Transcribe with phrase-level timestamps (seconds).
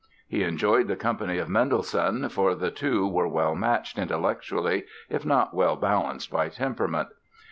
[0.27, 5.53] He enjoyed the company of Mendelssohn, for the two were well matched, intellectually, if not
[5.53, 7.09] well balanced by temperament.